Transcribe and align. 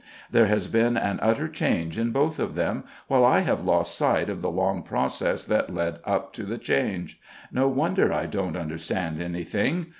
There 0.31 0.47
has 0.47 0.65
been 0.65 0.97
an 0.97 1.19
utter 1.21 1.47
change 1.47 1.99
in 1.99 2.09
both 2.09 2.39
of 2.39 2.55
them, 2.55 2.85
while 3.05 3.23
I 3.23 3.41
have 3.41 3.63
lost 3.63 3.95
sight 3.95 4.31
of 4.31 4.41
the 4.41 4.49
long 4.49 4.81
process 4.81 5.45
that 5.45 5.71
led 5.75 5.99
up 6.05 6.33
to 6.33 6.43
the 6.43 6.57
change. 6.57 7.19
No 7.51 7.67
wonder 7.67 8.11
I 8.11 8.25
don't 8.25 8.57
understand 8.57 9.21
anything. 9.21 9.85